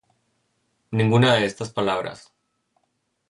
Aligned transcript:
Ninguna 0.89 1.35
de 1.35 1.45
estas 1.45 1.69
palabras: 1.69 2.33